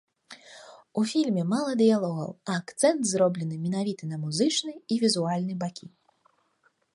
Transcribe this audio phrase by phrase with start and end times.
[1.01, 5.87] У фільме мала дыялогаў, а акцэнт зроблены менавіта на музычны і візуальны бакі.